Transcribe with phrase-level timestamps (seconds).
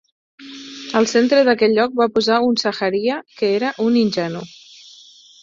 [0.99, 4.43] Al centre d'aquell lloc va posar un saharia que era un ingenu.